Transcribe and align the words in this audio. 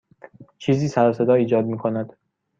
چیزی 0.57 0.87
سر 0.87 1.09
و 1.09 1.13
صدا 1.13 1.33
ایجاد 1.33 1.65
می 1.65 1.77
کند. 1.77 2.17